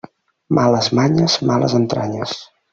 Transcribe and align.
Males 0.59 0.89
manyes, 1.01 1.37
males 1.53 1.79
entranyes. 1.83 2.37